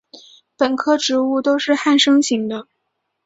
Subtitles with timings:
[0.57, 2.65] 本科植物都是旱生型的。